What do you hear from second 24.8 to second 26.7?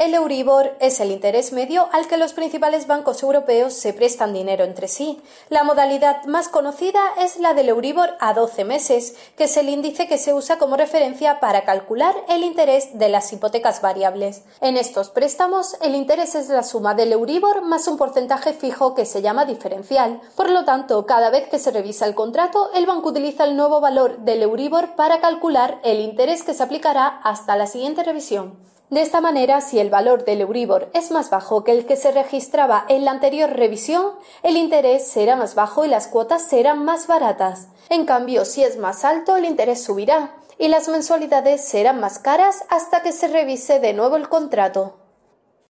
para calcular el interés que se